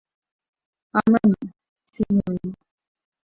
আমরা 0.93 1.21
না, 1.31 1.39
শুধু 1.93 2.19
আমি। 2.27 2.49